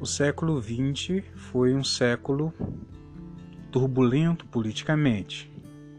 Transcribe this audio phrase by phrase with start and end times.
[0.00, 2.54] O século XX foi um século
[3.72, 5.50] turbulento politicamente.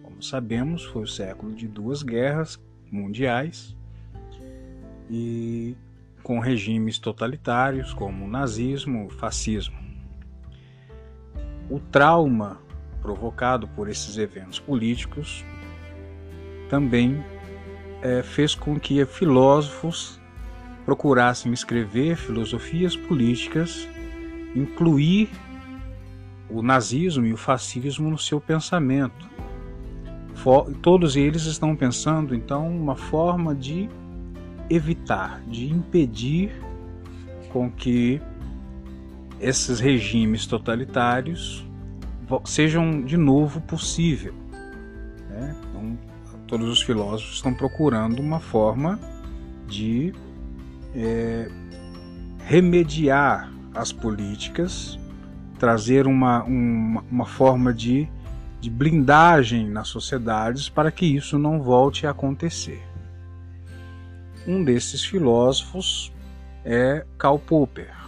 [0.02, 2.58] Como sabemos, foi o século de duas guerras
[2.90, 3.76] mundiais
[5.10, 5.76] e
[6.24, 9.78] com regimes totalitários como o nazismo, o fascismo.
[11.70, 12.58] O trauma
[13.02, 15.44] provocado por esses eventos políticos
[16.70, 17.22] também
[18.02, 20.19] é, fez com que filósofos
[20.90, 23.88] procurassem escrever filosofias políticas,
[24.56, 25.30] incluir
[26.50, 29.30] o nazismo e o fascismo no seu pensamento.
[30.82, 33.88] Todos eles estão pensando, então, uma forma de
[34.68, 36.60] evitar, de impedir
[37.54, 38.20] com que
[39.40, 41.64] esses regimes totalitários
[42.46, 44.34] sejam de novo possível.
[45.30, 45.56] Né?
[45.70, 46.00] Então,
[46.48, 49.00] todos os filósofos estão procurando uma forma
[49.68, 50.12] de
[50.96, 51.50] é,
[52.46, 54.98] remediar as políticas,
[55.58, 58.10] trazer uma, uma, uma forma de,
[58.60, 62.82] de blindagem nas sociedades para que isso não volte a acontecer.
[64.48, 66.12] Um desses filósofos
[66.66, 68.00] é Karl Popper,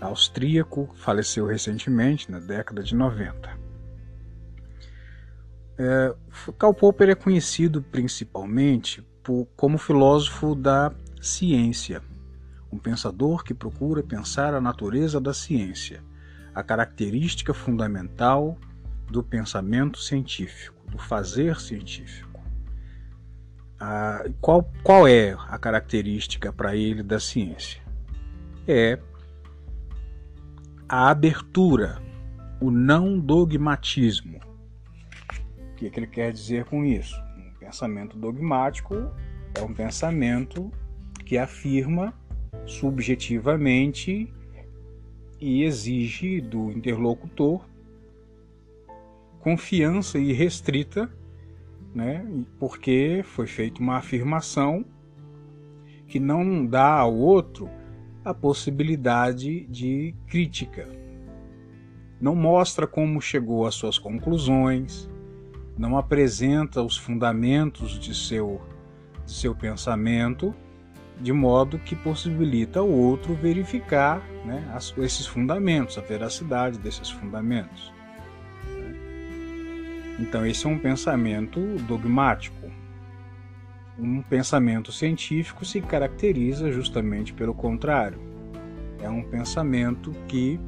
[0.00, 3.50] austríaco, faleceu recentemente, na década de 90.
[5.78, 6.14] É,
[6.58, 12.02] Karl Popper é conhecido principalmente por, como filósofo da ciência,
[12.70, 16.02] um pensador que procura pensar a natureza da ciência,
[16.54, 18.58] a característica fundamental
[19.10, 22.40] do pensamento científico, do fazer científico.
[24.40, 27.82] Qual, qual é a característica para ele da ciência?
[28.66, 28.98] É
[30.88, 32.00] a abertura,
[32.60, 34.40] o não dogmatismo.
[35.58, 37.16] O que, que ele quer dizer com isso?
[37.72, 38.94] Pensamento dogmático
[39.54, 40.70] é um pensamento
[41.24, 42.12] que afirma
[42.66, 44.30] subjetivamente
[45.40, 47.64] e exige do interlocutor
[49.40, 51.10] confiança irrestrita,
[51.94, 52.22] né?
[52.58, 54.84] porque foi feita uma afirmação
[56.06, 57.70] que não dá ao outro
[58.22, 60.86] a possibilidade de crítica.
[62.20, 65.10] Não mostra como chegou às suas conclusões,
[65.76, 68.60] não apresenta os fundamentos de seu,
[69.24, 70.54] de seu pensamento,
[71.20, 77.92] de modo que possibilita ao outro verificar né, as, esses fundamentos, a veracidade desses fundamentos.
[80.18, 82.70] Então, esse é um pensamento dogmático.
[83.98, 88.20] Um pensamento científico se caracteriza justamente pelo contrário.
[89.00, 90.60] É um pensamento que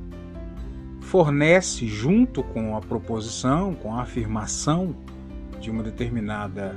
[1.14, 4.97] fornece, junto com a proposição, com a afirmação
[5.60, 6.76] de uma determinada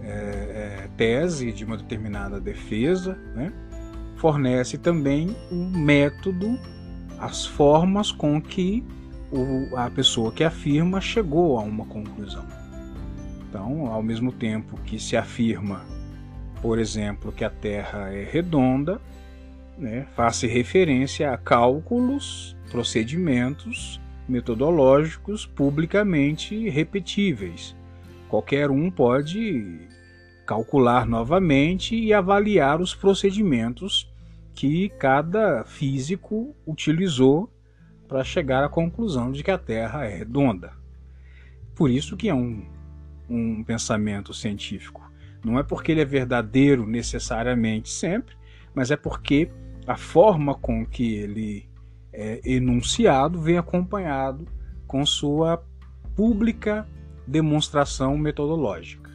[0.00, 3.52] é, é, tese, de uma determinada defesa, né?
[4.16, 6.58] fornece também um método,
[7.18, 8.82] as formas com que
[9.30, 12.46] o, a pessoa que afirma chegou a uma conclusão.
[13.46, 15.84] Então, ao mesmo tempo que se afirma,
[16.62, 18.98] por exemplo, que a Terra é redonda,
[19.76, 27.74] né, faz referência a cálculos, procedimentos metodológicos publicamente repetíveis.
[28.28, 29.88] Qualquer um pode
[30.46, 34.10] calcular novamente e avaliar os procedimentos
[34.54, 37.50] que cada físico utilizou
[38.06, 40.72] para chegar à conclusão de que a Terra é redonda.
[41.74, 42.66] Por isso que é um
[43.28, 45.10] um pensamento científico.
[45.44, 48.34] Não é porque ele é verdadeiro necessariamente sempre,
[48.74, 49.50] mas é porque
[49.86, 51.68] a forma com que ele
[52.20, 54.48] é enunciado vem acompanhado
[54.88, 55.62] com sua
[56.16, 56.88] pública
[57.24, 59.08] demonstração metodológica.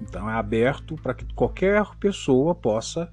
[0.00, 3.12] Então é aberto para que qualquer pessoa possa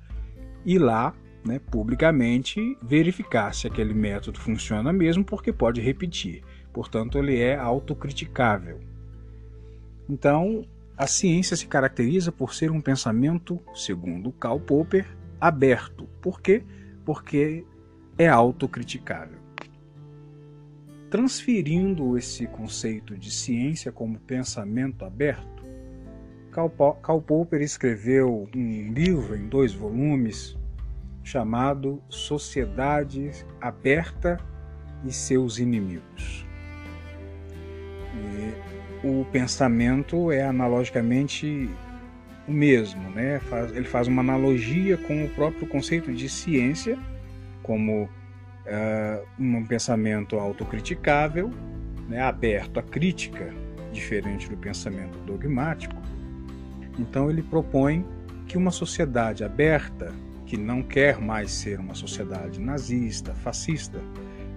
[0.65, 1.13] ir lá
[1.45, 6.43] né, publicamente verificar se aquele método funciona mesmo, porque pode repetir.
[6.71, 8.79] Portanto, ele é autocriticável.
[10.07, 10.65] Então,
[10.97, 15.05] a ciência se caracteriza por ser um pensamento, segundo Karl Popper,
[15.39, 16.07] aberto.
[16.21, 16.63] Por quê?
[17.05, 17.65] Porque
[18.19, 19.39] é autocriticável.
[21.09, 25.63] Transferindo esse conceito de ciência como pensamento aberto,
[26.51, 30.57] Karl Popper escreveu um livro em dois volumes
[31.23, 33.31] chamado Sociedade
[33.61, 34.37] Aberta
[35.05, 36.45] e seus Inimigos.
[38.13, 41.69] E o pensamento é analogicamente
[42.47, 43.39] o mesmo, né?
[43.73, 46.97] ele faz uma analogia com o próprio conceito de ciência,
[47.69, 51.51] como uh, um pensamento autocriticável,
[52.07, 52.19] né?
[52.19, 53.53] aberto à crítica,
[53.93, 55.95] diferente do pensamento dogmático.
[56.97, 58.03] Então ele propõe
[58.47, 60.11] que uma sociedade aberta,
[60.47, 64.01] que não quer mais ser uma sociedade nazista, fascista,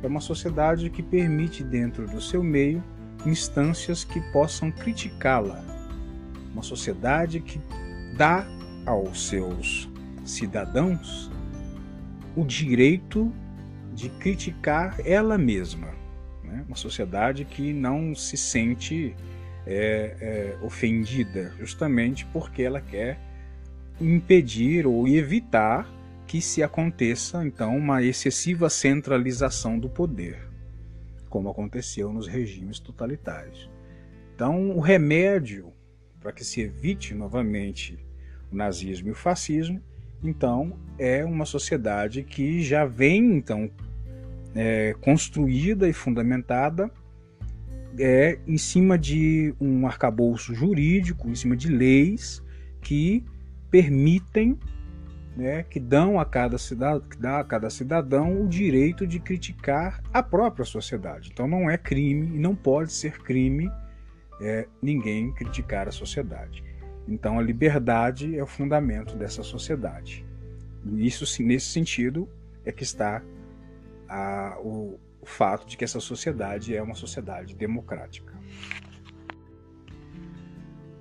[0.03, 2.83] é uma sociedade que permite dentro do seu meio
[3.27, 5.63] instâncias que possam criticá-la.
[6.51, 7.61] Uma sociedade que
[8.17, 8.47] dá
[8.87, 9.87] aos seus
[10.25, 11.31] cidadãos
[12.37, 13.33] o direito
[13.95, 15.89] de criticar ela mesma.
[16.43, 16.65] Né?
[16.67, 19.15] Uma sociedade que não se sente
[19.67, 23.19] é, é, ofendida, justamente porque ela quer
[24.01, 25.89] impedir ou evitar
[26.27, 30.49] que se aconteça então uma excessiva centralização do poder,
[31.29, 33.71] como aconteceu nos regimes totalitários.
[34.35, 35.73] Então, o remédio
[36.23, 37.99] para que se evite novamente
[38.51, 39.83] o nazismo e o fascismo,
[40.23, 43.71] então é uma sociedade que já vem então
[44.55, 46.91] é, construída e fundamentada
[47.99, 52.43] é, em cima de um arcabouço jurídico, em cima de leis
[52.81, 53.25] que
[53.71, 54.59] permitem,
[55.37, 60.23] né, que dão a cada cidadão, que a cada cidadão o direito de criticar a
[60.23, 61.31] própria sociedade.
[61.33, 63.71] Então não é crime e não pode ser crime
[64.41, 66.63] é, ninguém criticar a sociedade.
[67.07, 70.25] Então a liberdade é o fundamento dessa sociedade.
[70.97, 72.29] Isso, nesse sentido,
[72.65, 73.23] é que está
[74.09, 78.33] a, o, o fato de que essa sociedade é uma sociedade democrática.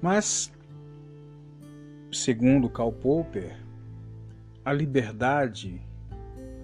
[0.01, 0.51] Mas,
[2.11, 3.57] segundo Karl Popper,
[4.63, 5.81] a liberdade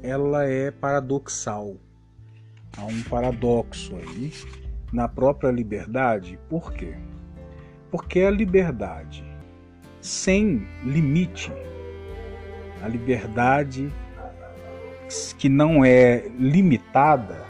[0.02, 1.76] ela é paradoxal.
[2.78, 4.32] Há um paradoxo aí
[4.94, 6.40] na própria liberdade.
[6.48, 6.96] Por quê?
[7.90, 9.27] Porque a liberdade
[10.08, 11.52] sem limite,
[12.82, 13.92] a liberdade
[15.38, 17.46] que não é limitada,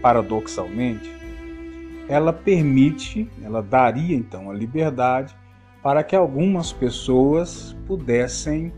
[0.00, 1.10] paradoxalmente,
[2.08, 5.36] ela permite, ela daria então a liberdade
[5.82, 8.72] para que algumas pessoas pudessem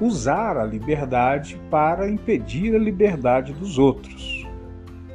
[0.00, 4.46] usar a liberdade para impedir a liberdade dos outros,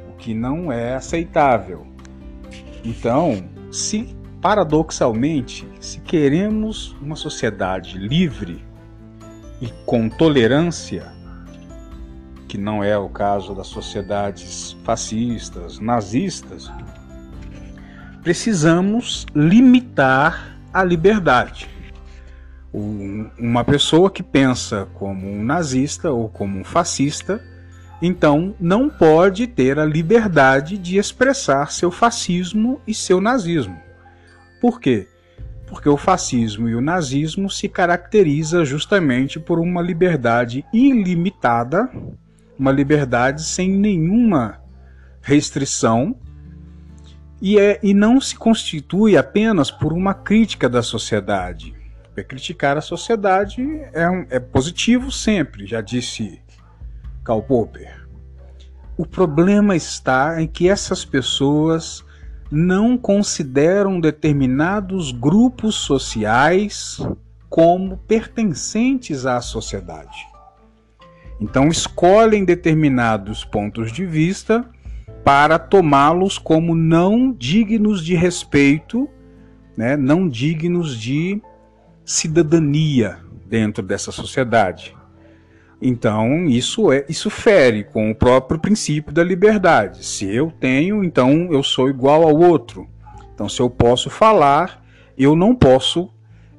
[0.08, 1.86] o que não é aceitável.
[2.84, 8.60] Então, se paradoxalmente, se queremos uma sociedade livre
[9.60, 11.06] e com tolerância,
[12.48, 16.68] que não é o caso das sociedades fascistas, nazistas,
[18.20, 21.68] precisamos limitar a liberdade.
[22.72, 27.40] Uma pessoa que pensa como um nazista ou como um fascista,
[28.00, 33.91] então não pode ter a liberdade de expressar seu fascismo e seu nazismo.
[34.62, 35.06] Por quê?
[35.66, 41.90] Porque o fascismo e o nazismo se caracteriza justamente por uma liberdade ilimitada
[42.62, 44.60] uma liberdade sem nenhuma
[45.20, 46.16] restrição
[47.40, 51.74] e, é, e não se constitui apenas por uma crítica da sociedade.
[52.04, 53.62] Porque criticar a sociedade
[53.92, 56.40] é, um, é positivo sempre, já disse
[57.24, 58.06] Karl Popper.
[58.96, 62.04] O problema está em que essas pessoas
[62.54, 67.00] não consideram determinados grupos sociais
[67.48, 70.28] como pertencentes à sociedade.
[71.40, 74.68] Então, escolhem determinados pontos de vista
[75.24, 79.08] para tomá-los como não dignos de respeito,
[79.74, 81.40] né, não dignos de
[82.04, 84.94] cidadania dentro dessa sociedade.
[85.84, 90.06] Então, isso é isso fere com o próprio princípio da liberdade.
[90.06, 92.88] Se eu tenho, então eu sou igual ao outro.
[93.34, 94.80] Então, se eu posso falar,
[95.18, 96.08] eu não posso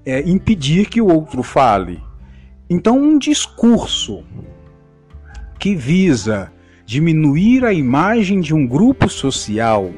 [0.05, 2.03] é, impedir que o outro fale.
[2.69, 4.25] Então, um discurso
[5.57, 6.51] que visa
[6.85, 9.89] diminuir a imagem de um grupo social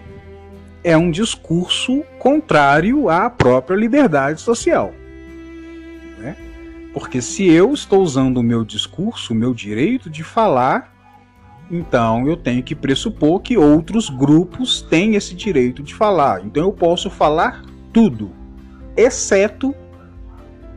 [0.84, 4.94] é um discurso contrário à própria liberdade social.
[6.96, 10.96] Porque se eu estou usando o meu discurso, o meu direito de falar,
[11.70, 16.46] então eu tenho que pressupor que outros grupos têm esse direito de falar.
[16.46, 18.32] Então eu posso falar tudo,
[18.96, 19.76] exceto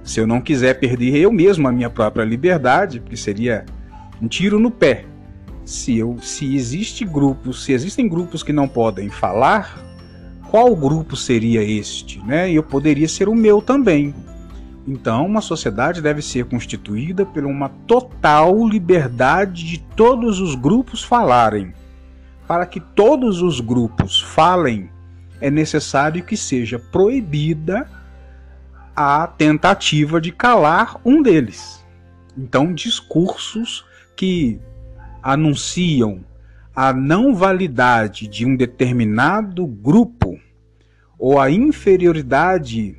[0.03, 3.65] se eu não quiser perder eu mesmo a minha própria liberdade, porque seria
[4.21, 5.05] um tiro no pé.
[5.65, 9.79] Se eu, se existe grupos, se existem grupos que não podem falar,
[10.51, 12.51] qual grupo seria este, né?
[12.51, 14.13] E eu poderia ser o meu também.
[14.90, 21.75] Então, uma sociedade deve ser constituída por uma total liberdade de todos os grupos falarem.
[22.47, 24.88] Para que todos os grupos falem,
[25.42, 27.87] é necessário que seja proibida
[28.97, 31.85] a tentativa de calar um deles.
[32.35, 33.85] Então, discursos
[34.16, 34.59] que
[35.23, 36.25] anunciam
[36.75, 40.40] a não validade de um determinado grupo
[41.18, 42.97] ou a inferioridade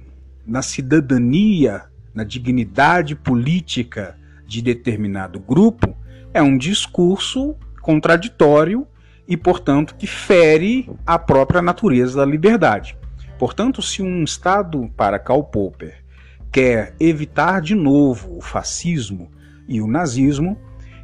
[0.49, 5.95] na cidadania, na dignidade política de determinado grupo
[6.33, 8.87] é um discurso contraditório
[9.27, 12.97] e, portanto, que fere a própria natureza da liberdade.
[13.37, 16.03] Portanto, se um Estado, para Karl Popper,
[16.51, 19.29] quer evitar de novo o fascismo
[19.67, 20.57] e o nazismo,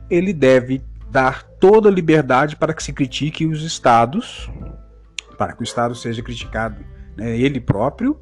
[0.09, 4.49] ele deve dar toda a liberdade para que se critique os Estados,
[5.37, 6.83] para que o Estado seja criticado
[7.15, 8.19] né, ele próprio,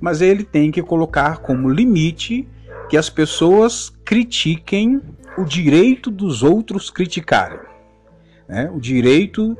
[0.00, 2.48] mas ele tem que colocar como limite
[2.88, 5.00] que as pessoas critiquem
[5.36, 7.60] o direito dos outros criticarem.
[8.48, 8.70] Né?
[8.70, 9.56] O direito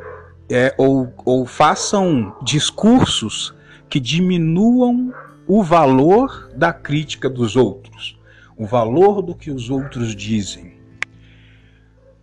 [0.50, 3.54] é, ou, ou façam discursos
[3.88, 5.12] que diminuam
[5.46, 8.18] o valor da crítica dos outros,
[8.56, 10.74] o valor do que os outros dizem.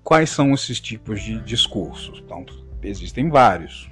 [0.03, 2.21] Quais são esses tipos de discursos?
[2.25, 2.45] Então,
[2.81, 3.89] existem vários.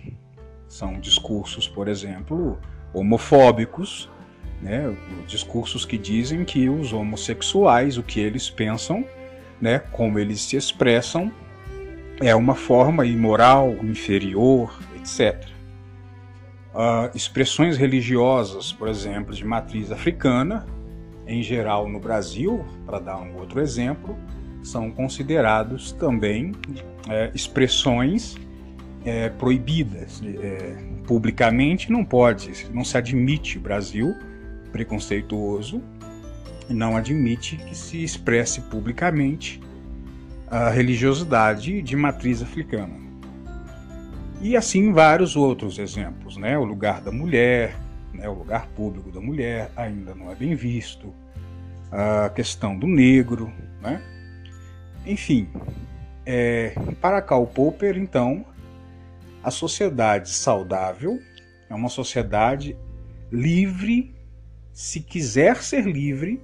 [0.67, 2.59] São discursos, por exemplo,
[2.93, 4.09] homofóbicos,
[4.61, 4.95] né?
[5.27, 9.05] discursos que dizem que os homossexuais, o que eles pensam,
[9.61, 9.79] né?
[9.79, 11.31] como eles se expressam,
[12.21, 15.47] é uma forma imoral, inferior, etc.
[16.73, 20.65] Uh, expressões religiosas, por exemplo, de matriz africana,
[21.25, 24.17] em geral no Brasil, para dar um outro exemplo,
[24.63, 26.51] são considerados também
[27.07, 28.35] é, expressões
[29.05, 30.21] é, proibidas.
[30.23, 30.75] É,
[31.05, 34.15] publicamente não pode, não se admite Brasil
[34.71, 35.81] preconceituoso,
[36.69, 39.59] não admite que se expresse publicamente
[40.47, 42.93] a religiosidade de matriz africana.
[44.41, 46.57] E assim vários outros exemplos, né?
[46.57, 47.75] O lugar da mulher,
[48.13, 48.29] né?
[48.29, 51.13] o lugar público da mulher ainda não é bem visto,
[51.91, 53.51] a questão do negro,
[53.81, 54.01] né?
[55.05, 55.49] Enfim,
[56.25, 58.45] é, para Karl Popper, então,
[59.43, 61.19] a sociedade saudável
[61.69, 62.75] é uma sociedade
[63.31, 64.13] livre,
[64.73, 66.41] se quiser ser livre,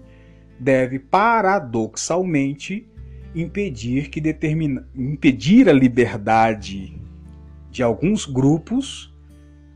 [0.60, 2.88] deve paradoxalmente
[3.34, 6.98] impedir que determina, impedir a liberdade
[7.70, 9.14] de alguns grupos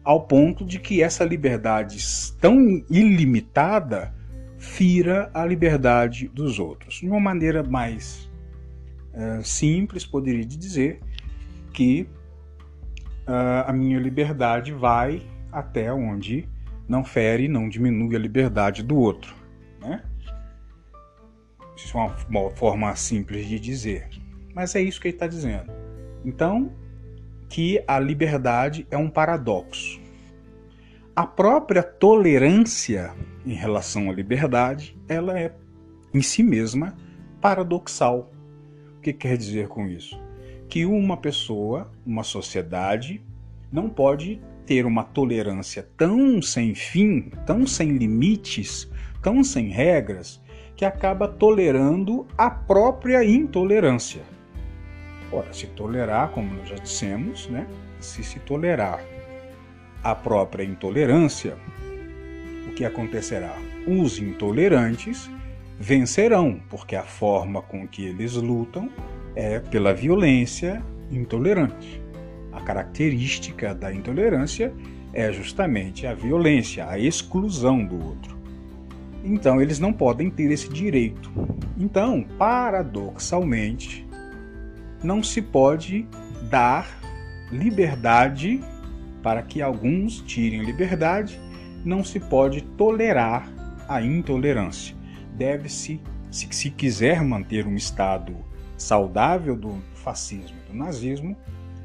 [0.03, 1.97] ao ponto de que essa liberdade
[2.39, 4.15] tão ilimitada
[4.57, 6.95] fira a liberdade dos outros.
[6.95, 8.29] De uma maneira mais
[9.13, 11.01] uh, simples, poderia dizer
[11.73, 12.07] que
[13.29, 15.21] uh, a minha liberdade vai
[15.51, 16.49] até onde
[16.87, 19.35] não fere não diminui a liberdade do outro.
[19.79, 20.01] Né?
[21.77, 24.09] Isso é uma forma simples de dizer.
[24.55, 25.71] Mas é isso que ele está dizendo.
[26.25, 26.71] Então,
[27.47, 30.01] que a liberdade é um paradoxo.
[31.15, 33.13] A própria tolerância
[33.45, 35.53] em relação à liberdade, ela é
[36.13, 36.95] em si mesma
[37.39, 38.31] paradoxal.
[38.97, 40.19] O que quer dizer com isso?
[40.69, 43.21] Que uma pessoa, uma sociedade,
[43.71, 48.87] não pode ter uma tolerância tão sem fim, tão sem limites,
[49.19, 50.39] tão sem regras,
[50.75, 54.21] que acaba tolerando a própria intolerância.
[55.31, 57.67] Ora, se tolerar, como nós já dissemos, né?
[57.99, 59.03] se se tolerar
[60.03, 61.57] a própria intolerância,
[62.67, 63.55] o que acontecerá?
[63.87, 65.29] Os intolerantes
[65.79, 68.89] vencerão, porque a forma com que eles lutam
[69.35, 72.01] é pela violência intolerante.
[72.51, 74.73] A característica da intolerância
[75.13, 78.37] é justamente a violência, a exclusão do outro.
[79.23, 81.31] Então, eles não podem ter esse direito.
[81.77, 84.07] Então, paradoxalmente,
[85.03, 86.07] não se pode
[86.49, 86.99] dar
[87.51, 88.61] liberdade
[89.21, 91.39] para que alguns tirem liberdade,
[91.83, 93.49] não se pode tolerar
[93.87, 94.95] a intolerância.
[95.35, 98.35] Deve-se, se, se quiser manter um estado
[98.79, 101.37] saudável do fascismo e do nazismo,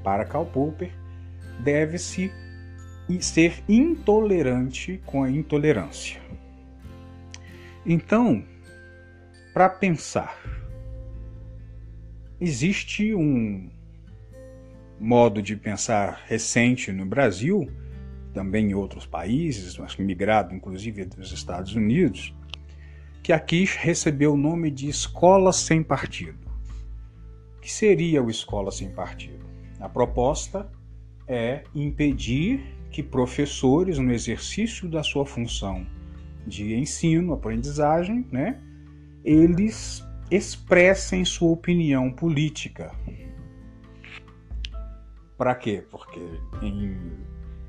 [0.02, 0.90] para Karl Popper,
[1.60, 2.32] deve-se
[3.20, 6.20] ser intolerante com a intolerância.
[7.84, 8.42] Então,
[9.52, 10.38] para pensar,
[12.40, 13.70] existe um
[14.98, 17.70] modo de pensar recente no Brasil,
[18.32, 22.34] também em outros países, mas migrado inclusive dos Estados Unidos,
[23.22, 26.43] que aqui recebeu o nome de escola sem partido.
[27.64, 29.42] Que seria o escola sem partido?
[29.80, 30.70] A proposta
[31.26, 35.86] é impedir que professores, no exercício da sua função
[36.46, 38.60] de ensino, aprendizagem, né,
[39.24, 42.94] eles expressem sua opinião política.
[45.38, 45.86] Para quê?
[45.90, 46.20] Porque
[46.60, 46.94] em,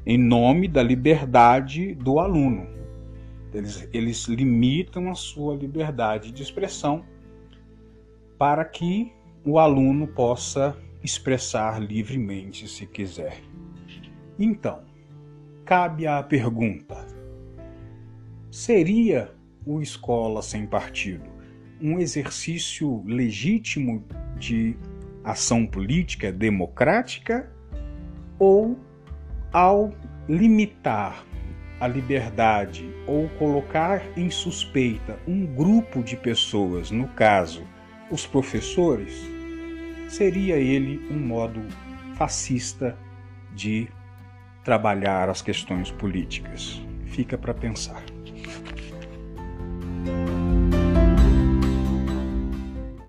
[0.05, 2.67] em nome da liberdade do aluno.
[3.53, 7.05] Eles, eles limitam a sua liberdade de expressão
[8.37, 9.14] para que
[9.45, 13.41] o aluno possa expressar livremente se quiser.
[14.39, 14.81] Então,
[15.63, 17.05] cabe a pergunta:
[18.49, 19.31] seria
[19.65, 21.35] o escola sem partido
[21.81, 24.03] um exercício legítimo
[24.39, 24.75] de
[25.23, 27.51] ação política democrática
[28.39, 28.79] ou
[29.51, 29.93] ao
[30.27, 31.25] limitar
[31.79, 37.63] a liberdade ou colocar em suspeita um grupo de pessoas, no caso,
[38.09, 39.29] os professores,
[40.15, 41.61] seria ele um modo
[42.15, 42.97] fascista
[43.53, 43.89] de
[44.63, 46.81] trabalhar as questões políticas.
[47.07, 48.01] Fica para pensar.